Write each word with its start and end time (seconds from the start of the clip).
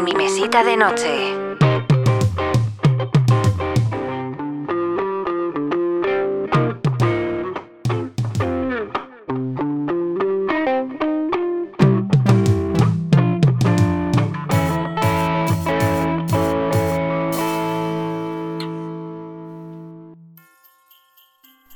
En 0.00 0.04
mi 0.06 0.14
mesita 0.14 0.64
de 0.64 0.78
noche. 0.78 1.34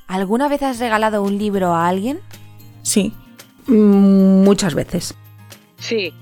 ¿Alguna 0.07 0.49
vez 0.49 0.63
has 0.63 0.79
regalado 0.79 1.23
un 1.23 1.37
libro 1.37 1.75
a 1.75 1.89
alguien? 1.89 2.21
Sí. 2.81 3.13
Mm, 3.67 4.45
Muchas 4.45 4.75
veces. 4.75 5.15
Sí, 5.77 6.15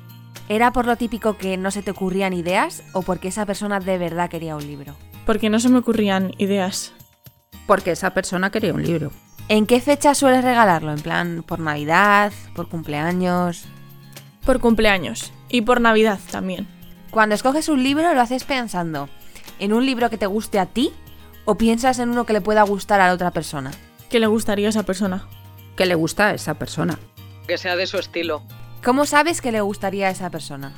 ¿Era 0.49 0.73
por 0.73 0.87
lo 0.87 0.97
típico 0.97 1.37
que 1.39 1.57
no 1.57 1.71
se 1.71 1.83
te 1.83 1.91
ocurrían 1.91 2.33
ideas 2.33 2.83
o 2.93 3.03
porque 3.03 3.29
esa 3.29 3.47
persona 3.47 3.81
de 3.81 3.99
verdad 3.99 4.29
quería 4.29 4.57
un 4.57 4.67
libro? 4.67 4.95
Porque 5.25 5.51
no 5.51 5.61
se 5.61 5.69
me 5.69 5.79
ocurrían 5.79 6.33
ideas. 6.39 6.93
Porque 7.67 7.93
esa 7.93 8.11
persona 8.13 8.51
quería 8.51 8.75
un 8.75 8.83
libro. 8.83 9.13
¿En 9.49 9.67
qué 9.67 9.81
fecha 9.81 10.15
sueles 10.15 10.45
regalarlo? 10.45 10.93
¿En 10.93 11.01
plan 11.01 11.45
por 11.47 11.59
Navidad? 11.61 12.33
¿Por 12.55 12.69
cumpleaños? 12.69 13.65
Por 14.45 14.61
cumpleaños. 14.61 15.33
Y 15.49 15.63
por 15.63 15.81
Navidad 15.81 16.19
también. 16.31 16.67
Cuando 17.11 17.35
escoges 17.35 17.69
un 17.69 17.83
libro 17.83 18.13
lo 18.15 18.21
haces 18.21 18.45
pensando 18.45 19.09
en 19.59 19.73
un 19.73 19.87
libro 19.87 20.11
que 20.11 20.19
te 20.19 20.27
guste 20.27 20.59
a 20.59 20.67
ti 20.67 20.93
o 21.45 21.57
piensas 21.57 21.99
en 21.99 22.11
uno 22.11 22.27
que 22.27 22.33
le 22.33 22.41
pueda 22.41 22.63
gustar 22.63 23.01
a 23.01 23.09
la 23.09 23.15
otra 23.15 23.31
persona. 23.31 23.71
¿Qué 24.11 24.19
le 24.19 24.27
gustaría 24.27 24.69
a 24.69 24.71
esa 24.71 24.83
persona? 24.83 25.27
Que 25.77 25.87
le 25.87 25.95
gusta 25.95 26.29
a 26.29 26.35
esa 26.35 26.55
persona. 26.55 26.99
que 27.47 27.59
sea 27.59 27.77
de 27.77 27.87
su 27.87 27.99
estilo. 27.99 28.43
¿Cómo 28.85 29.07
sabes 29.07 29.41
que 29.41 29.53
le 29.53 29.61
gustaría 29.61 30.09
a 30.09 30.11
esa 30.11 30.29
persona? 30.29 30.73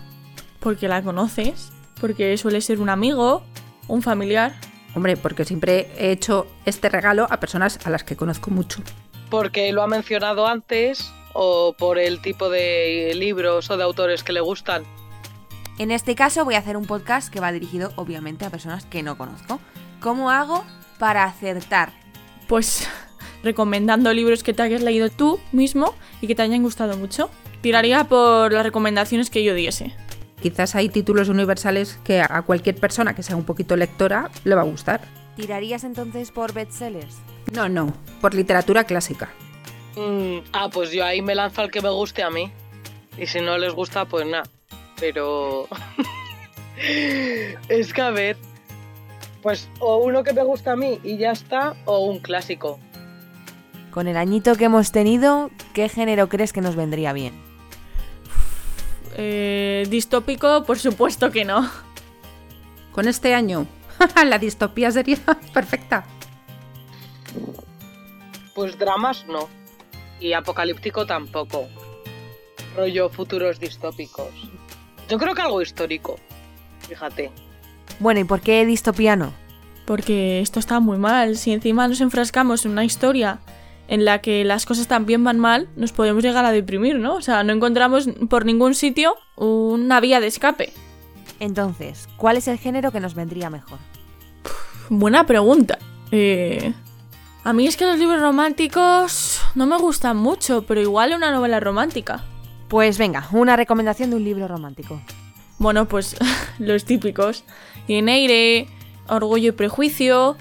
Porque 0.61 0.89
la 0.89 1.03
conoces. 1.03 1.73
Porque 1.99 2.37
suele 2.37 2.61
ser 2.61 2.81
un 2.81 2.91
amigo, 2.91 3.43
un 3.89 4.03
familiar. 4.03 4.55
Hombre, 4.95 5.17
porque 5.17 5.47
siempre 5.47 5.91
he 5.97 6.11
hecho 6.12 6.47
este 6.67 6.91
regalo 6.91 7.27
a 7.31 7.41
personas 7.41 7.78
a 7.87 7.89
las 7.89 8.05
que 8.05 8.15
conozco 8.15 8.51
mucho. 8.51 8.83
Porque 9.31 9.73
lo 9.73 9.83
ha 9.83 9.87
mencionado 9.87 10.47
antes 10.47 11.11
o 11.33 11.75
por 11.78 11.98
el 11.98 12.20
tipo 12.20 12.51
de 12.51 13.12
libros 13.15 13.70
o 13.70 13.78
de 13.78 13.84
autores 13.84 14.23
que 14.23 14.34
le 14.34 14.43
gustan. 14.43 14.84
En 15.78 15.91
este 15.91 16.15
caso 16.15 16.45
voy 16.45 16.56
a 16.56 16.59
hacer 16.59 16.77
un 16.77 16.84
podcast 16.84 17.33
que 17.33 17.41
va 17.41 17.53
dirigido 17.53 17.91
obviamente 17.97 18.45
a 18.45 18.50
personas 18.50 18.84
que 18.84 19.03
no 19.03 19.17
conozco. 19.17 19.61
¿Cómo 20.00 20.31
hago 20.31 20.62
para 20.98 21.25
acertar? 21.25 21.91
Pues 22.48 22.87
recomendando 23.43 24.12
libros 24.12 24.43
que 24.43 24.53
te 24.53 24.61
hayas 24.61 24.83
leído 24.83 25.09
tú 25.09 25.41
mismo 25.53 25.95
y 26.21 26.27
que 26.27 26.34
te 26.34 26.43
hayan 26.43 26.62
gustado 26.62 26.98
mucho. 26.98 27.31
Tiraría 27.65 28.05
por 28.05 28.53
las 28.53 28.62
recomendaciones 28.62 29.31
que 29.31 29.43
yo 29.43 29.55
diese. 29.55 29.91
Quizás 30.43 30.75
hay 30.75 30.91
títulos 30.91 31.31
universales 31.31 31.98
que 32.05 32.21
a 32.21 32.43
cualquier 32.43 32.75
persona 32.75 33.15
que 33.15 33.23
sea 33.23 33.37
un 33.37 33.45
poquito 33.45 33.75
lectora 33.75 34.31
le 34.45 34.55
va 34.55 34.61
a 34.61 34.65
gustar. 34.65 35.01
¿Tirarías 35.34 35.83
entonces 35.83 36.31
por 36.31 36.53
bestsellers? 36.53 37.17
No, 37.55 37.71
no, 37.71 37.95
por 38.21 38.34
literatura 38.34 38.84
clásica. 38.84 39.33
Mm, 39.97 40.41
ah, 40.53 40.69
pues 40.71 40.91
yo 40.91 41.06
ahí 41.06 41.23
me 41.23 41.34
lanzo 41.34 41.62
al 41.62 41.71
que 41.71 41.81
me 41.81 41.89
guste 41.89 42.23
a 42.23 42.29
mí. 42.29 42.53
Y 43.17 43.25
si 43.29 43.41
no 43.41 43.56
les 43.56 43.73
gusta, 43.73 44.05
pues 44.05 44.27
nada. 44.27 44.45
Pero... 45.01 45.67
es 47.71 47.95
que 47.95 48.03
a 48.03 48.11
ver... 48.11 48.37
Pues 49.41 49.71
o 49.78 50.05
uno 50.05 50.23
que 50.23 50.34
me 50.34 50.45
gusta 50.45 50.73
a 50.73 50.77
mí 50.77 51.01
y 51.03 51.17
ya 51.17 51.31
está, 51.31 51.77
o 51.87 52.01
un 52.01 52.19
clásico. 52.19 52.78
Con 53.91 54.06
el 54.06 54.19
añito 54.19 54.55
que 54.55 54.67
hemos 54.67 54.93
tenido, 54.93 55.51
¿qué 55.73 55.89
género 55.89 56.28
crees 56.28 56.53
que 56.53 56.61
nos 56.61 56.77
vendría 56.77 57.15
bien? 57.15 57.53
Eh, 59.17 59.87
distópico, 59.89 60.65
por 60.65 60.79
supuesto 60.79 61.31
que 61.31 61.45
no. 61.45 61.70
Con 62.93 63.09
este 63.09 63.34
año, 63.34 63.67
la 64.25 64.39
distopía 64.39 64.91
sería 64.91 65.19
perfecta. 65.53 66.05
Pues 68.55 68.78
dramas 68.78 69.27
no. 69.27 69.49
Y 70.21 70.33
apocalíptico 70.33 71.06
tampoco. 71.06 71.69
Rollo 72.77 73.09
futuros 73.09 73.59
distópicos. 73.59 74.31
Yo 75.09 75.19
creo 75.19 75.34
que 75.34 75.43
algo 75.43 75.61
histórico. 75.61 76.17
Fíjate. 76.88 77.31
Bueno, 77.99 78.21
¿y 78.21 78.25
por 78.25 78.41
qué 78.41 78.65
distopiano? 78.65 79.33
Porque 79.87 80.41
esto 80.41 80.61
está 80.61 80.81
muy 80.81 80.99
mal. 80.99 81.37
Si 81.37 81.53
encima 81.53 81.87
nos 81.88 82.00
enfrascamos 82.00 82.65
en 82.65 82.72
una 82.72 82.84
historia 82.84 83.38
en 83.89 84.05
la 84.05 84.21
que 84.21 84.45
las 84.45 84.67
cosas 84.67 84.89
también 84.89 85.25
van 85.25 85.39
mal, 85.39 85.69
nos 85.77 85.93
podemos 85.93 86.22
llegar 86.22 86.45
a 86.45 86.53
deprimir, 86.53 86.99
¿no? 86.99 87.15
O 87.17 87.22
sea, 87.22 87.45
no 87.45 87.53
encontramos 87.53 88.09
por 88.28 88.45
ningún 88.45 88.75
sitio 88.75 89.17
una 89.37 90.00
vía 90.00 90.21
de 90.21 90.27
escape. 90.27 90.72
Entonces, 91.41 92.09
¿cuál 92.17 92.37
es 92.37 92.49
el 92.49 92.59
género 92.59 92.93
que 92.93 93.00
nos 93.00 93.15
vendría 93.15 93.50
mejor? 93.50 93.78
Buena 94.89 95.27
pregunta. 95.27 95.78
Eh, 96.11 96.73
a 97.43 97.53
mí 97.53 97.67
es 97.67 97.77
que 97.77 97.84
los 97.84 97.99
libros 97.99 98.21
románticos 98.21 99.41
no 99.55 99.67
me 99.67 99.77
gustan 99.78 100.17
mucho, 100.17 100.65
pero 100.67 100.81
igual 100.81 101.12
una 101.15 101.31
novela 101.31 101.61
romántica. 101.61 102.25
Pues 102.69 102.97
venga, 102.99 103.28
una 103.33 103.56
recomendación 103.56 104.11
de 104.11 104.17
un 104.17 104.25
libro 104.25 104.49
romántico. 104.49 105.00
Bueno, 105.59 105.87
pues 105.87 106.17
los 106.59 106.84
típicos. 106.84 107.44
Ineire, 107.87 108.69
Orgullo 109.09 109.50
y 109.50 109.53
Prejuicio. 109.53 110.37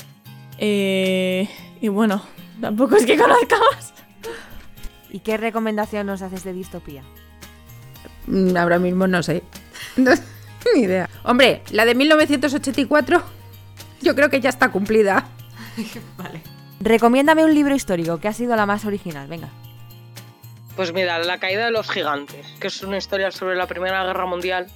eh, 0.58 1.50
y 1.82 1.90
bueno, 1.90 2.22
tampoco 2.62 2.96
es 2.96 3.06
que 3.06 3.18
conozca 3.18 3.58
más. 3.74 3.94
¿Y 5.10 5.20
qué 5.20 5.38
recomendación 5.38 6.08
nos 6.08 6.22
haces 6.22 6.44
de 6.44 6.54
distopía? 6.54 7.04
Mm, 8.28 8.56
Ahora 8.58 8.80
mismo 8.80 9.08
no 9.08 9.22
sé. 9.24 9.44
No, 9.96 10.12
ni 10.74 10.84
idea. 10.84 11.10
Hombre, 11.24 11.62
la 11.72 11.86
de 11.86 11.94
1984 11.94 13.22
yo 14.02 14.16
creo 14.16 14.30
que 14.30 14.42
ya 14.42 14.50
está 14.50 14.70
cumplida. 14.70 15.28
Recomiéndame 16.80 17.46
un 17.46 17.54
libro 17.54 17.76
histórico 17.76 18.18
que 18.20 18.28
ha 18.28 18.34
sido 18.34 18.56
la 18.56 18.66
más 18.66 18.86
original, 18.86 19.28
venga. 19.28 19.50
Pues 20.76 20.92
mira, 20.94 21.20
La 21.20 21.38
caída 21.40 21.66
de 21.66 21.72
los 21.72 21.90
gigantes, 21.90 22.48
que 22.60 22.68
es 22.68 22.82
una 22.82 22.98
historia 22.98 23.30
sobre 23.32 23.56
la 23.56 23.68
Primera 23.68 24.04
Guerra 24.04 24.26
Mundial, 24.26 24.68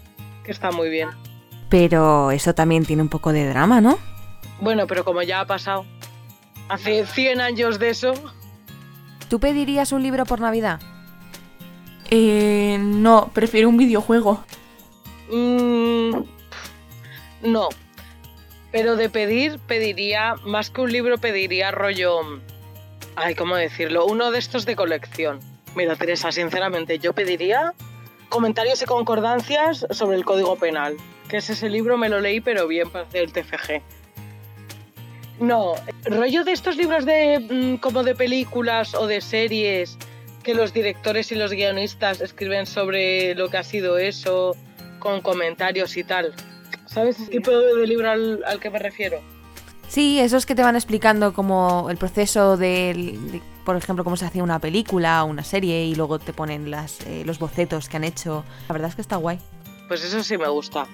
que 0.44 0.52
está 0.52 0.72
muy 0.72 0.90
bien. 0.90 1.10
Pero 1.70 2.32
eso 2.32 2.54
también 2.54 2.86
tiene 2.86 3.02
un 3.02 3.10
poco 3.10 3.34
de 3.34 3.48
drama, 3.50 3.82
¿no? 3.82 3.98
Bueno, 4.62 4.88
pero 4.88 5.04
como 5.04 5.22
ya 5.22 5.42
ha 5.42 5.46
pasado 5.46 5.86
hace 6.70 7.06
100 7.06 7.42
años 7.42 7.80
de 7.80 7.90
eso, 7.90 8.14
¿Tú 9.30 9.40
pedirías 9.40 9.92
un 9.92 10.04
libro 10.04 10.26
por 10.26 10.40
Navidad? 10.40 10.80
Eh, 12.10 12.78
no, 12.80 13.30
prefiero 13.34 13.68
un 13.68 13.78
videojuego. 13.78 14.44
mm, 15.30 16.12
no. 17.44 17.68
Pero 18.72 18.96
de 18.96 19.10
pedir, 19.10 19.60
pediría, 19.60 20.36
más 20.46 20.70
que 20.70 20.82
un 20.82 20.92
libro, 20.92 21.18
pediría 21.18 21.72
rollo... 21.72 22.20
Ay, 23.16 23.36
¿cómo 23.36 23.56
decirlo? 23.56 24.06
Uno 24.06 24.32
de 24.32 24.40
estos 24.40 24.66
de 24.66 24.76
colección. 24.76 25.40
Mira, 25.76 25.96
Teresa, 25.96 26.32
sinceramente, 26.32 27.00
yo 27.00 27.14
pediría 27.14 27.74
comentarios 28.30 28.82
y 28.82 28.86
concordancias 28.86 29.86
sobre 29.90 30.18
el 30.18 30.24
Código 30.24 30.56
Penal. 30.56 30.96
Que 31.28 31.38
es 31.38 31.50
ese 31.50 31.70
libro, 31.70 31.98
me 31.98 32.10
lo 32.10 32.22
leí, 32.22 32.40
pero 32.40 32.68
bien 32.68 32.90
para 32.90 33.06
hacer 33.06 33.24
el 33.24 33.34
TFG. 33.34 33.82
No, 35.40 35.76
rollo 36.06 36.44
de 36.44 36.52
estos 36.52 36.78
libros 36.78 37.06
de 37.06 37.40
mm, 37.40 37.78
como 37.78 38.04
de 38.04 38.16
películas 38.16 38.96
o 38.96 39.06
de 39.08 39.22
series 39.22 39.98
que 40.44 40.54
los 40.56 40.74
directores 40.74 41.32
y 41.32 41.36
los 41.36 41.52
guionistas 41.52 42.22
escriben 42.22 42.66
sobre 42.66 43.36
lo 43.36 43.50
que 43.50 43.58
ha 43.58 43.64
sido 43.64 43.98
eso, 43.98 44.56
con 45.00 45.22
comentarios 45.22 45.96
y 45.98 46.04
tal. 46.04 46.34
¿Sabes 46.86 47.20
el 47.20 47.30
tipo 47.30 47.52
de 47.52 47.86
libro 47.86 48.10
al, 48.10 48.44
al 48.46 48.60
que 48.60 48.70
me 48.70 48.80
refiero? 48.80 49.20
Sí, 49.90 50.20
esos 50.20 50.46
que 50.46 50.56
te 50.56 50.64
van 50.64 50.76
explicando 50.76 51.34
como 51.34 51.90
el 51.90 51.98
proceso 51.98 52.58
del- 52.58 53.32
de, 53.32 53.42
por 53.66 53.76
ejemplo, 53.78 54.04
cómo 54.04 54.18
se 54.18 54.26
hacía 54.26 54.44
una 54.44 54.60
película 54.60 55.24
o 55.24 55.28
una 55.28 55.44
serie 55.44 55.86
y 55.86 55.96
luego 55.96 56.18
te 56.20 56.34
ponen 56.34 56.72
las, 56.72 57.00
eh, 57.08 57.24
los 57.26 57.40
bocetos 57.40 57.88
que 57.90 57.98
han 57.98 58.04
hecho. 58.04 58.44
La 58.70 58.74
verdad 58.74 58.90
es 58.90 58.96
que 58.96 59.02
está 59.02 59.18
guay. 59.18 59.40
Pues 59.88 60.04
eso 60.04 60.24
sí 60.24 60.38
me 60.38 60.48
gusta. 60.48 60.88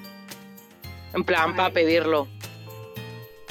En 1.13 1.23
plan, 1.23 1.55
para 1.55 1.71
pedirlo. 1.71 2.27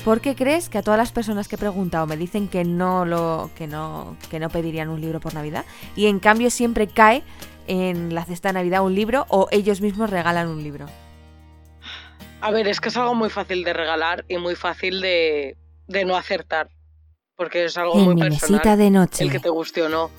¿Por 0.04 0.20
qué 0.20 0.34
crees 0.34 0.68
que 0.68 0.78
a 0.78 0.82
todas 0.82 0.98
las 0.98 1.12
personas 1.12 1.46
que 1.46 1.54
he 1.54 1.58
preguntado 1.58 2.06
me 2.06 2.16
dicen 2.16 2.48
que 2.48 2.64
no 2.64 3.04
lo 3.04 3.50
que 3.56 3.68
no 3.68 4.16
que 4.30 4.40
no 4.40 4.50
pedirían 4.50 4.88
un 4.88 5.00
libro 5.00 5.20
por 5.20 5.32
Navidad 5.34 5.64
y 5.94 6.06
en 6.06 6.18
cambio 6.18 6.50
siempre 6.50 6.88
cae 6.88 7.22
en 7.68 8.12
la 8.12 8.24
cesta 8.24 8.48
de 8.48 8.54
Navidad 8.54 8.82
un 8.84 8.94
libro 8.96 9.26
o 9.28 9.46
ellos 9.52 9.80
mismos 9.80 10.10
regalan 10.10 10.48
un 10.48 10.62
libro? 10.64 10.86
A 12.40 12.50
ver, 12.50 12.66
es 12.66 12.80
que 12.80 12.88
es 12.88 12.96
algo 12.96 13.14
muy 13.14 13.30
fácil 13.30 13.62
de 13.62 13.72
regalar 13.72 14.24
y 14.28 14.38
muy 14.38 14.56
fácil 14.56 15.00
de, 15.00 15.56
de 15.86 16.04
no 16.04 16.16
acertar. 16.16 16.68
Porque 17.36 17.64
es 17.66 17.78
algo 17.78 17.96
En 17.96 18.04
muy 18.04 18.14
mi 18.16 18.22
personal. 18.22 18.50
mesita 18.52 18.76
de 18.76 18.90
noche. 18.90 19.22
el 19.22 19.30
que 19.30 19.38
te 19.38 19.48
guste 19.48 19.82
o 19.82 19.88
no. 19.88 20.10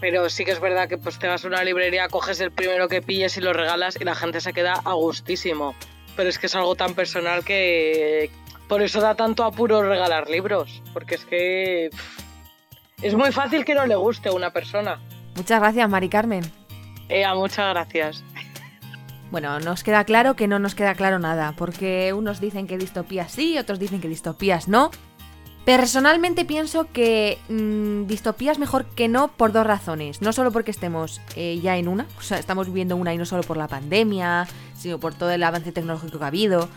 Pero 0.00 0.30
sí 0.30 0.44
que 0.44 0.52
es 0.52 0.60
verdad 0.60 0.88
que 0.88 0.98
pues 0.98 1.18
te 1.18 1.26
vas 1.26 1.44
a 1.44 1.48
una 1.48 1.64
librería, 1.64 2.06
coges 2.08 2.40
el 2.40 2.52
primero 2.52 2.86
que 2.88 3.02
pilles 3.02 3.36
y 3.36 3.40
lo 3.40 3.52
regalas 3.52 3.96
y 4.00 4.04
la 4.04 4.14
gente 4.14 4.40
se 4.40 4.52
queda 4.52 4.74
a 4.84 4.92
gustísimo. 4.92 5.74
Pero 6.16 6.28
es 6.28 6.38
que 6.38 6.46
es 6.46 6.54
algo 6.54 6.76
tan 6.76 6.94
personal 6.94 7.44
que 7.44 8.30
por 8.72 8.80
eso 8.80 9.02
da 9.02 9.14
tanto 9.14 9.44
apuro 9.44 9.82
regalar 9.82 10.30
libros. 10.30 10.80
Porque 10.94 11.16
es 11.16 11.26
que 11.26 11.90
pff, 11.92 13.04
es 13.04 13.14
muy 13.14 13.30
fácil 13.30 13.66
que 13.66 13.74
no 13.74 13.84
le 13.84 13.96
guste 13.96 14.30
a 14.30 14.32
una 14.32 14.50
persona. 14.50 14.98
Muchas 15.36 15.60
gracias, 15.60 15.90
Mari 15.90 16.08
Carmen. 16.08 16.42
Ea, 17.10 17.34
muchas 17.34 17.68
gracias. 17.68 18.24
Bueno, 19.30 19.60
nos 19.60 19.84
queda 19.84 20.04
claro 20.04 20.36
que 20.36 20.48
no 20.48 20.58
nos 20.58 20.74
queda 20.74 20.94
claro 20.94 21.18
nada, 21.18 21.52
porque 21.58 22.14
unos 22.14 22.40
dicen 22.40 22.66
que 22.66 22.78
distopías 22.78 23.32
sí, 23.32 23.58
otros 23.58 23.78
dicen 23.78 24.00
que 24.00 24.08
distopías 24.08 24.68
no. 24.68 24.90
Personalmente 25.66 26.46
pienso 26.46 26.90
que 26.92 27.36
mm, 27.50 28.06
distopía 28.06 28.52
es 28.52 28.58
mejor 28.58 28.86
que 28.86 29.06
no 29.06 29.28
por 29.28 29.52
dos 29.52 29.66
razones. 29.66 30.22
No 30.22 30.32
solo 30.32 30.50
porque 30.50 30.70
estemos 30.70 31.20
eh, 31.36 31.60
ya 31.62 31.76
en 31.76 31.88
una, 31.88 32.06
o 32.18 32.22
sea, 32.22 32.38
estamos 32.38 32.68
viviendo 32.68 32.96
una 32.96 33.12
y 33.12 33.18
no 33.18 33.26
solo 33.26 33.42
por 33.42 33.58
la 33.58 33.68
pandemia, 33.68 34.48
sino 34.74 34.98
por 34.98 35.12
todo 35.12 35.30
el 35.30 35.42
avance 35.42 35.72
tecnológico 35.72 36.18
que 36.18 36.24
ha 36.24 36.28
habido, 36.28 36.70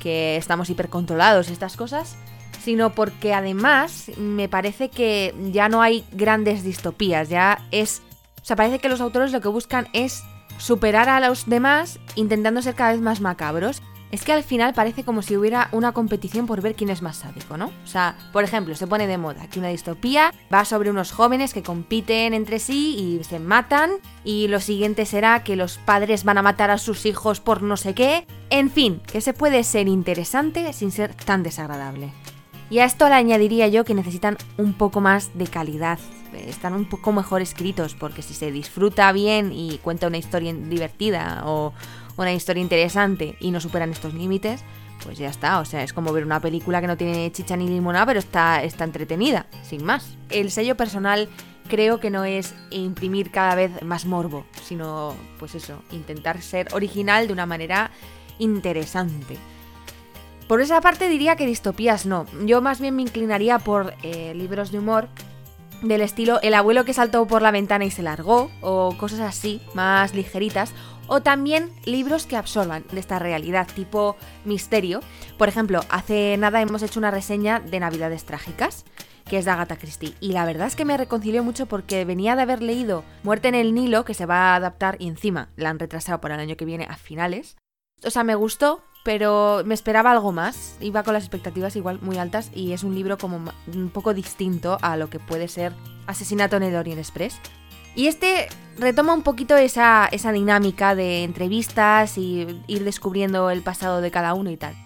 que 0.00 0.36
estamos 0.36 0.70
hipercontrolados 0.70 1.48
y 1.48 1.52
estas 1.52 1.76
cosas, 1.76 2.16
sino 2.62 2.90
porque 2.94 3.34
además 3.34 4.10
me 4.16 4.48
parece 4.48 4.88
que 4.88 5.34
ya 5.52 5.68
no 5.68 5.82
hay 5.82 6.04
grandes 6.12 6.62
distopías, 6.62 7.28
ya 7.28 7.58
es... 7.70 8.02
O 8.42 8.44
sea, 8.44 8.56
parece 8.56 8.78
que 8.78 8.88
los 8.88 9.00
autores 9.00 9.32
lo 9.32 9.40
que 9.40 9.48
buscan 9.48 9.88
es 9.92 10.22
superar 10.58 11.08
a 11.08 11.20
los 11.20 11.46
demás 11.46 11.98
intentando 12.14 12.62
ser 12.62 12.74
cada 12.74 12.92
vez 12.92 13.00
más 13.00 13.20
macabros 13.20 13.82
es 14.16 14.24
que 14.24 14.32
al 14.32 14.42
final 14.42 14.72
parece 14.72 15.04
como 15.04 15.20
si 15.20 15.36
hubiera 15.36 15.68
una 15.72 15.92
competición 15.92 16.46
por 16.46 16.62
ver 16.62 16.74
quién 16.74 16.88
es 16.88 17.02
más 17.02 17.18
sádico, 17.18 17.58
¿no? 17.58 17.66
O 17.66 17.86
sea, 17.86 18.16
por 18.32 18.44
ejemplo, 18.44 18.74
se 18.74 18.86
pone 18.86 19.06
de 19.06 19.18
moda 19.18 19.46
que 19.48 19.58
una 19.58 19.68
distopía 19.68 20.32
va 20.52 20.64
sobre 20.64 20.88
unos 20.88 21.12
jóvenes 21.12 21.52
que 21.52 21.62
compiten 21.62 22.32
entre 22.32 22.58
sí 22.58 22.96
y 22.96 23.24
se 23.24 23.38
matan, 23.38 23.90
y 24.24 24.48
lo 24.48 24.60
siguiente 24.60 25.04
será 25.04 25.44
que 25.44 25.54
los 25.54 25.76
padres 25.76 26.24
van 26.24 26.38
a 26.38 26.42
matar 26.42 26.70
a 26.70 26.78
sus 26.78 27.04
hijos 27.04 27.40
por 27.40 27.60
no 27.62 27.76
sé 27.76 27.94
qué. 27.94 28.26
En 28.48 28.70
fin, 28.70 29.02
que 29.06 29.20
se 29.20 29.34
puede 29.34 29.62
ser 29.64 29.86
interesante 29.86 30.72
sin 30.72 30.92
ser 30.92 31.14
tan 31.14 31.42
desagradable. 31.42 32.10
Y 32.70 32.78
a 32.78 32.86
esto 32.86 33.08
le 33.08 33.16
añadiría 33.16 33.68
yo 33.68 33.84
que 33.84 33.94
necesitan 33.94 34.38
un 34.56 34.72
poco 34.72 35.02
más 35.02 35.30
de 35.34 35.46
calidad. 35.46 35.98
Están 36.32 36.72
un 36.72 36.88
poco 36.88 37.12
mejor 37.12 37.42
escritos, 37.42 37.94
porque 37.94 38.22
si 38.22 38.32
se 38.32 38.50
disfruta 38.50 39.12
bien 39.12 39.52
y 39.52 39.78
cuenta 39.78 40.06
una 40.06 40.16
historia 40.16 40.54
divertida 40.54 41.42
o 41.44 41.74
una 42.24 42.32
historia 42.32 42.62
interesante 42.62 43.36
y 43.40 43.50
no 43.50 43.60
superan 43.60 43.90
estos 43.90 44.14
límites, 44.14 44.62
pues 45.02 45.18
ya 45.18 45.28
está. 45.28 45.60
O 45.60 45.64
sea, 45.64 45.82
es 45.82 45.92
como 45.92 46.12
ver 46.12 46.24
una 46.24 46.40
película 46.40 46.80
que 46.80 46.86
no 46.86 46.96
tiene 46.96 47.30
chicha 47.32 47.56
ni 47.56 47.68
limonada, 47.68 48.06
pero 48.06 48.18
está, 48.18 48.62
está 48.62 48.84
entretenida, 48.84 49.46
sin 49.62 49.84
más. 49.84 50.16
El 50.30 50.50
sello 50.50 50.76
personal 50.76 51.28
creo 51.68 52.00
que 52.00 52.10
no 52.10 52.24
es 52.24 52.54
imprimir 52.70 53.30
cada 53.30 53.54
vez 53.54 53.82
más 53.82 54.06
morbo, 54.06 54.46
sino, 54.64 55.14
pues 55.38 55.54
eso, 55.54 55.82
intentar 55.92 56.40
ser 56.42 56.68
original 56.72 57.26
de 57.26 57.32
una 57.32 57.46
manera 57.46 57.90
interesante. 58.38 59.36
Por 60.48 60.60
esa 60.60 60.80
parte 60.80 61.08
diría 61.08 61.36
que 61.36 61.46
distopías 61.46 62.06
no. 62.06 62.24
Yo 62.44 62.62
más 62.62 62.80
bien 62.80 62.94
me 62.94 63.02
inclinaría 63.02 63.58
por 63.58 63.94
eh, 64.02 64.32
libros 64.34 64.70
de 64.70 64.78
humor 64.78 65.08
del 65.82 66.00
estilo 66.00 66.40
El 66.40 66.54
abuelo 66.54 66.84
que 66.84 66.94
saltó 66.94 67.26
por 67.26 67.42
la 67.42 67.50
ventana 67.50 67.84
y 67.84 67.90
se 67.90 68.02
largó, 68.02 68.50
o 68.60 68.96
cosas 68.96 69.20
así, 69.20 69.60
más 69.74 70.14
ligeritas, 70.14 70.72
o 71.06 71.20
también 71.20 71.70
libros 71.84 72.26
que 72.26 72.36
absorban 72.36 72.84
de 72.90 73.00
esta 73.00 73.18
realidad, 73.18 73.68
tipo 73.74 74.16
misterio. 74.44 75.00
Por 75.38 75.48
ejemplo, 75.48 75.80
hace 75.88 76.36
nada 76.36 76.60
hemos 76.60 76.82
hecho 76.82 77.00
una 77.00 77.10
reseña 77.10 77.60
de 77.60 77.80
Navidades 77.80 78.24
Trágicas, 78.24 78.84
que 79.28 79.38
es 79.38 79.44
de 79.44 79.50
Agatha 79.50 79.76
Christie, 79.76 80.14
y 80.20 80.32
la 80.32 80.44
verdad 80.44 80.68
es 80.68 80.76
que 80.76 80.84
me 80.84 80.96
reconcilió 80.96 81.42
mucho 81.42 81.66
porque 81.66 82.04
venía 82.04 82.36
de 82.36 82.42
haber 82.42 82.62
leído 82.62 83.02
Muerte 83.24 83.48
en 83.48 83.56
el 83.56 83.74
Nilo, 83.74 84.04
que 84.04 84.14
se 84.14 84.26
va 84.26 84.52
a 84.52 84.56
adaptar 84.56 84.96
y 85.00 85.08
encima 85.08 85.48
la 85.56 85.70
han 85.70 85.78
retrasado 85.78 86.20
para 86.20 86.36
el 86.36 86.40
año 86.40 86.56
que 86.56 86.64
viene 86.64 86.86
a 86.88 86.96
finales. 86.96 87.56
O 88.04 88.10
sea, 88.10 88.24
me 88.24 88.34
gustó, 88.34 88.84
pero 89.04 89.62
me 89.64 89.74
esperaba 89.74 90.12
algo 90.12 90.32
más. 90.32 90.76
Iba 90.80 91.02
con 91.02 91.14
las 91.14 91.24
expectativas 91.24 91.76
igual 91.76 91.98
muy 92.02 92.18
altas 92.18 92.50
y 92.54 92.72
es 92.72 92.84
un 92.84 92.94
libro 92.94 93.18
como 93.18 93.52
un 93.72 93.90
poco 93.90 94.14
distinto 94.14 94.78
a 94.82 94.96
lo 94.96 95.10
que 95.10 95.18
puede 95.18 95.48
ser 95.48 95.72
Asesinato 96.06 96.56
en 96.56 96.62
el 96.64 96.76
Orient 96.76 97.00
Express. 97.00 97.40
Y 97.96 98.08
este 98.08 98.48
retoma 98.76 99.14
un 99.14 99.22
poquito 99.22 99.56
esa, 99.56 100.06
esa 100.12 100.30
dinámica 100.30 100.94
de 100.94 101.24
entrevistas 101.24 102.18
y 102.18 102.62
ir 102.66 102.84
descubriendo 102.84 103.50
el 103.50 103.62
pasado 103.62 104.02
de 104.02 104.10
cada 104.10 104.34
uno 104.34 104.50
y 104.50 104.58
tal. 104.58 104.76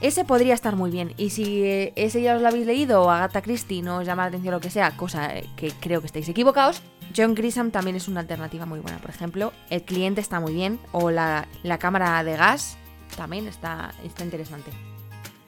Ese 0.00 0.24
podría 0.24 0.54
estar 0.54 0.74
muy 0.74 0.90
bien. 0.90 1.12
Y 1.18 1.28
si 1.30 1.62
eh, 1.62 1.92
ese 1.96 2.22
ya 2.22 2.34
os 2.34 2.40
lo 2.40 2.48
habéis 2.48 2.66
leído 2.66 3.02
o 3.02 3.10
Agatha 3.10 3.42
Christie 3.42 3.82
no 3.82 3.98
os 3.98 4.06
llama 4.06 4.22
la 4.22 4.28
atención 4.28 4.54
lo 4.54 4.60
que 4.60 4.70
sea, 4.70 4.96
cosa 4.96 5.36
eh, 5.36 5.46
que 5.56 5.70
creo 5.72 6.00
que 6.00 6.06
estáis 6.06 6.30
equivocados, 6.30 6.82
John 7.14 7.34
Grisham 7.34 7.70
también 7.70 7.96
es 7.96 8.08
una 8.08 8.20
alternativa 8.20 8.64
muy 8.64 8.80
buena. 8.80 8.98
Por 8.98 9.10
ejemplo, 9.10 9.52
El 9.68 9.82
cliente 9.82 10.22
está 10.22 10.40
muy 10.40 10.54
bien 10.54 10.80
o 10.92 11.10
La, 11.10 11.46
la 11.62 11.78
cámara 11.78 12.24
de 12.24 12.36
gas 12.36 12.78
también 13.16 13.46
está, 13.48 13.92
está 14.02 14.24
interesante. 14.24 14.70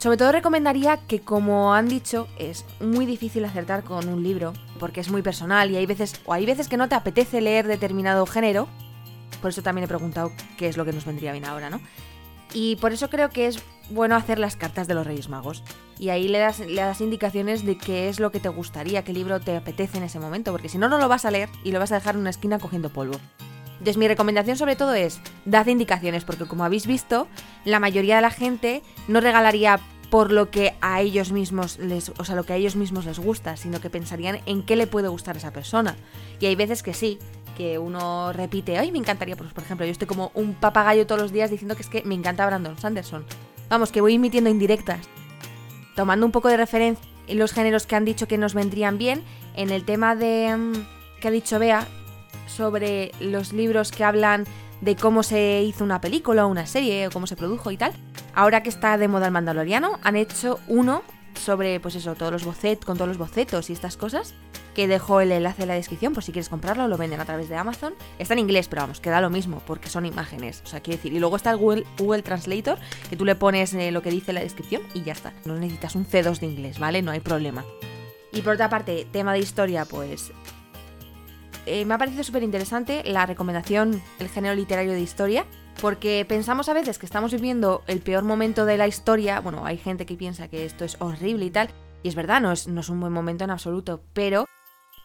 Sobre 0.02 0.16
todo 0.16 0.32
recomendaría 0.32 0.96
que, 0.96 1.20
como 1.20 1.74
han 1.74 1.86
dicho, 1.86 2.26
es 2.36 2.64
muy 2.80 3.06
difícil 3.06 3.44
acertar 3.44 3.84
con 3.84 4.08
un 4.08 4.24
libro, 4.24 4.52
porque 4.80 4.98
es 4.98 5.08
muy 5.08 5.22
personal 5.22 5.70
y 5.70 5.76
hay 5.76 5.86
veces, 5.86 6.20
o 6.24 6.32
hay 6.32 6.44
veces 6.44 6.66
que 6.66 6.76
no 6.76 6.88
te 6.88 6.96
apetece 6.96 7.40
leer 7.40 7.68
determinado 7.68 8.26
género. 8.26 8.66
Por 9.40 9.50
eso 9.50 9.62
también 9.62 9.84
he 9.84 9.86
preguntado 9.86 10.32
qué 10.58 10.66
es 10.66 10.76
lo 10.76 10.84
que 10.84 10.92
nos 10.92 11.04
vendría 11.04 11.30
bien 11.30 11.44
ahora, 11.44 11.70
¿no? 11.70 11.80
Y 12.52 12.74
por 12.80 12.92
eso 12.92 13.10
creo 13.10 13.30
que 13.30 13.46
es 13.46 13.62
bueno 13.90 14.16
hacer 14.16 14.40
las 14.40 14.56
cartas 14.56 14.88
de 14.88 14.94
los 14.94 15.06
Reyes 15.06 15.28
Magos. 15.28 15.62
Y 16.00 16.08
ahí 16.08 16.26
le 16.26 16.40
das, 16.40 16.58
le 16.58 16.82
das 16.82 17.00
indicaciones 17.00 17.64
de 17.64 17.78
qué 17.78 18.08
es 18.08 18.18
lo 18.18 18.32
que 18.32 18.40
te 18.40 18.48
gustaría, 18.48 19.04
qué 19.04 19.12
libro 19.12 19.38
te 19.38 19.54
apetece 19.54 19.98
en 19.98 20.02
ese 20.02 20.18
momento, 20.18 20.50
porque 20.50 20.68
si 20.68 20.78
no, 20.78 20.88
no 20.88 20.98
lo 20.98 21.06
vas 21.06 21.26
a 21.26 21.30
leer 21.30 21.48
y 21.62 21.70
lo 21.70 21.78
vas 21.78 21.92
a 21.92 21.94
dejar 21.94 22.16
en 22.16 22.22
una 22.22 22.30
esquina 22.30 22.58
cogiendo 22.58 22.88
polvo. 22.88 23.20
Entonces 23.74 23.98
mi 23.98 24.06
recomendación 24.06 24.56
sobre 24.56 24.76
todo 24.76 24.94
es, 24.94 25.20
dad 25.44 25.66
indicaciones, 25.66 26.24
porque 26.24 26.46
como 26.46 26.64
habéis 26.64 26.86
visto, 26.86 27.26
la 27.64 27.80
mayoría 27.80 28.16
de 28.16 28.22
la 28.22 28.30
gente 28.30 28.82
no 29.08 29.20
regalaría 29.20 29.80
por 30.12 30.30
lo 30.30 30.50
que 30.50 30.74
a 30.82 31.00
ellos 31.00 31.32
mismos 31.32 31.78
les, 31.78 32.10
o 32.18 32.24
sea, 32.26 32.34
lo 32.34 32.44
que 32.44 32.52
a 32.52 32.56
ellos 32.56 32.76
mismos 32.76 33.06
les 33.06 33.18
gusta, 33.18 33.56
sino 33.56 33.80
que 33.80 33.88
pensarían 33.88 34.40
en 34.44 34.62
qué 34.62 34.76
le 34.76 34.86
puede 34.86 35.08
gustar 35.08 35.36
a 35.36 35.38
esa 35.38 35.52
persona. 35.52 35.96
Y 36.38 36.44
hay 36.44 36.54
veces 36.54 36.82
que 36.82 36.92
sí, 36.92 37.18
que 37.56 37.78
uno 37.78 38.30
repite, 38.34 38.76
ay, 38.76 38.92
me 38.92 38.98
encantaría, 38.98 39.36
pues, 39.36 39.54
por 39.54 39.64
ejemplo, 39.64 39.86
yo 39.86 39.92
estoy 39.92 40.06
como 40.06 40.30
un 40.34 40.52
papagayo 40.52 41.06
todos 41.06 41.18
los 41.18 41.32
días 41.32 41.50
diciendo 41.50 41.76
que 41.76 41.80
es 41.80 41.88
que 41.88 42.02
me 42.04 42.14
encanta 42.14 42.44
Brandon 42.44 42.76
Sanderson. 42.76 43.24
Vamos, 43.70 43.90
que 43.90 44.02
voy 44.02 44.16
emitiendo 44.16 44.50
indirectas. 44.50 45.00
Tomando 45.96 46.26
un 46.26 46.32
poco 46.32 46.48
de 46.48 46.58
referencia 46.58 47.08
en 47.26 47.38
los 47.38 47.54
géneros 47.54 47.86
que 47.86 47.96
han 47.96 48.04
dicho 48.04 48.28
que 48.28 48.36
nos 48.36 48.52
vendrían 48.52 48.98
bien, 48.98 49.24
en 49.56 49.70
el 49.70 49.86
tema 49.86 50.14
de 50.14 50.54
mm, 50.54 51.20
que 51.22 51.28
ha 51.28 51.30
dicho 51.30 51.58
Bea 51.58 51.88
sobre 52.46 53.12
los 53.18 53.54
libros 53.54 53.90
que 53.90 54.04
hablan 54.04 54.44
de 54.82 54.94
cómo 54.94 55.22
se 55.22 55.62
hizo 55.62 55.84
una 55.84 56.02
película 56.02 56.44
o 56.44 56.50
una 56.50 56.66
serie 56.66 57.06
o 57.06 57.10
cómo 57.10 57.26
se 57.26 57.34
produjo 57.34 57.70
y 57.70 57.78
tal. 57.78 57.94
Ahora 58.34 58.62
que 58.62 58.68
está 58.68 58.96
de 58.96 59.08
moda 59.08 59.26
el 59.26 59.32
Mandaloriano, 59.32 59.98
han 60.02 60.16
hecho 60.16 60.58
uno 60.68 61.02
sobre, 61.34 61.80
pues 61.80 61.94
eso, 61.94 62.14
todos 62.14 62.32
los 62.32 62.44
bocetos, 62.44 62.84
con 62.84 62.96
todos 62.96 63.08
los 63.08 63.18
bocetos 63.18 63.68
y 63.70 63.72
estas 63.72 63.96
cosas, 63.96 64.34
que 64.74 64.88
dejo 64.88 65.20
el 65.20 65.32
enlace 65.32 65.62
en 65.62 65.68
la 65.68 65.74
descripción 65.74 66.14
por 66.14 66.22
si 66.22 66.32
quieres 66.32 66.48
comprarlo, 66.48 66.88
lo 66.88 66.96
venden 66.96 67.20
a 67.20 67.24
través 67.24 67.48
de 67.48 67.56
Amazon. 67.56 67.94
Está 68.18 68.34
en 68.34 68.40
inglés, 68.40 68.68
pero 68.68 68.82
vamos, 68.82 69.00
queda 69.00 69.20
lo 69.20 69.28
mismo, 69.28 69.62
porque 69.66 69.88
son 69.88 70.06
imágenes, 70.06 70.62
o 70.64 70.66
sea, 70.66 70.80
quiero 70.80 70.96
decir. 70.96 71.12
Y 71.12 71.18
luego 71.18 71.36
está 71.36 71.50
el 71.50 71.58
Google, 71.58 72.22
Translator, 72.22 72.78
que 73.10 73.16
tú 73.16 73.24
le 73.24 73.34
pones 73.34 73.74
eh, 73.74 73.90
lo 73.90 74.02
que 74.02 74.10
dice 74.10 74.32
la 74.32 74.40
descripción 74.40 74.82
y 74.94 75.02
ya 75.02 75.12
está. 75.12 75.32
No 75.44 75.54
necesitas 75.54 75.94
un 75.94 76.06
C2 76.06 76.40
de 76.40 76.46
inglés, 76.46 76.78
¿vale? 76.78 77.02
No 77.02 77.10
hay 77.10 77.20
problema. 77.20 77.64
Y 78.32 78.40
por 78.40 78.54
otra 78.54 78.70
parte, 78.70 79.06
tema 79.12 79.34
de 79.34 79.40
historia, 79.40 79.84
pues 79.84 80.32
eh, 81.66 81.84
me 81.84 81.94
ha 81.94 81.98
parecido 81.98 82.24
súper 82.24 82.42
interesante 82.42 83.02
la 83.04 83.26
recomendación, 83.26 84.02
el 84.18 84.28
género 84.28 84.54
literario 84.54 84.92
de 84.92 85.00
historia, 85.00 85.44
porque 85.80 86.24
pensamos 86.28 86.68
a 86.68 86.74
veces 86.74 86.98
que 86.98 87.06
estamos 87.06 87.32
viviendo 87.32 87.82
el 87.86 88.00
peor 88.00 88.24
momento 88.24 88.64
de 88.64 88.76
la 88.76 88.86
historia, 88.86 89.40
bueno, 89.40 89.64
hay 89.64 89.78
gente 89.78 90.06
que 90.06 90.14
piensa 90.14 90.48
que 90.48 90.64
esto 90.64 90.84
es 90.84 90.96
horrible 91.00 91.46
y 91.46 91.50
tal, 91.50 91.70
y 92.02 92.08
es 92.08 92.14
verdad, 92.14 92.40
no 92.40 92.52
es, 92.52 92.68
no 92.68 92.80
es 92.80 92.88
un 92.88 93.00
buen 93.00 93.12
momento 93.12 93.44
en 93.44 93.50
absoluto, 93.50 94.02
pero 94.12 94.46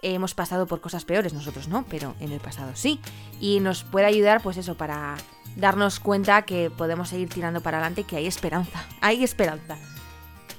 hemos 0.02 0.36
pasado 0.36 0.68
por 0.68 0.82
cosas 0.82 1.06
peores, 1.06 1.34
nosotros 1.34 1.68
no, 1.68 1.86
pero 1.90 2.16
en 2.20 2.32
el 2.32 2.40
pasado 2.40 2.72
sí, 2.76 3.00
y 3.40 3.60
nos 3.60 3.84
puede 3.84 4.06
ayudar 4.06 4.42
pues 4.42 4.58
eso 4.58 4.76
para 4.76 5.16
darnos 5.56 6.00
cuenta 6.00 6.44
que 6.44 6.70
podemos 6.70 7.10
seguir 7.10 7.30
tirando 7.30 7.62
para 7.62 7.78
adelante, 7.78 8.04
que 8.04 8.18
hay 8.18 8.28
esperanza, 8.28 8.86
hay 9.02 9.24
esperanza. 9.24 9.78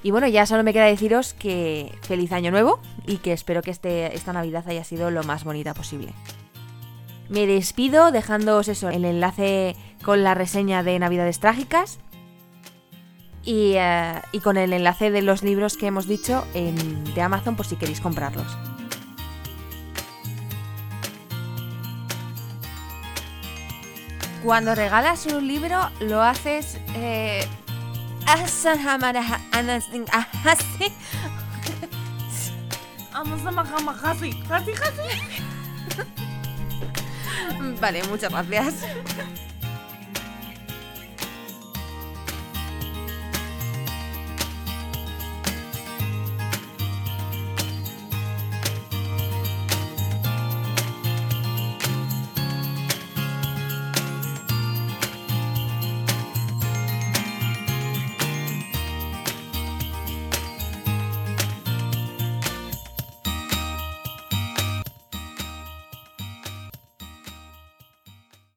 Y 0.01 0.11
bueno, 0.11 0.27
ya 0.27 0.45
solo 0.45 0.63
me 0.63 0.71
queda 0.71 0.85
deciros 0.85 1.33
que 1.33 1.93
feliz 2.03 2.31
año 2.31 2.51
nuevo 2.51 2.79
y 3.05 3.17
que 3.17 3.33
espero 3.33 3.61
que 3.61 3.71
este, 3.71 4.15
esta 4.15 4.31
Navidad 4.31 4.63
haya 4.67 4.85
sido 4.85 5.11
lo 5.11 5.23
más 5.23 5.43
bonita 5.43 5.73
posible. 5.73 6.13
Me 7.27 7.45
despido 7.45 8.11
dejándoos 8.11 8.69
eso, 8.69 8.89
el 8.89 9.03
enlace 9.03 9.75
con 10.03 10.23
la 10.23 10.33
reseña 10.33 10.83
de 10.83 10.97
Navidades 10.99 11.39
Trágicas 11.39 11.99
y, 13.43 13.73
eh, 13.75 14.21
y 14.31 14.39
con 14.39 14.57
el 14.57 14.73
enlace 14.73 15.11
de 15.11 15.21
los 15.21 15.43
libros 15.43 15.77
que 15.77 15.87
hemos 15.87 16.07
dicho 16.07 16.45
en, 16.53 17.03
de 17.13 17.21
Amazon 17.21 17.55
por 17.55 17.65
si 17.65 17.75
queréis 17.75 18.01
comprarlos. 18.01 18.57
Cuando 24.43 24.73
regalas 24.73 25.25
un 25.25 25.47
libro 25.47 25.77
lo 25.99 26.21
haces 26.21 26.77
eh, 26.95 27.45
Vale, 37.81 38.03
muchas 38.03 38.31
gracias. 38.31 38.85